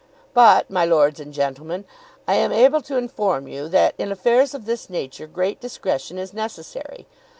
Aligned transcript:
But, 0.33 0.67
my 0.71 0.83
Lords 0.83 1.19
and 1.19 1.31
Gentlemen, 1.31 1.85
I 2.27 2.33
am 2.33 2.51
able 2.51 2.81
to 2.81 2.97
inform 2.97 3.47
you 3.47 3.69
that 3.69 3.93
in 3.99 4.11
affairs 4.11 4.55
of 4.55 4.65
this 4.65 4.89
nature 4.89 5.27
great 5.27 5.59
discretion 5.61 6.17
is 6.17 6.33
necessary. 6.33 7.05